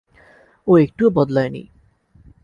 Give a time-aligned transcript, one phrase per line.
[0.67, 1.63] ও একটুও বদলায়নি।